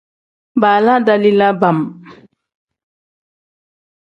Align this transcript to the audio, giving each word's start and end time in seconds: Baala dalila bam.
Baala 0.61 0.93
dalila 1.05 1.47
bam. 1.61 1.77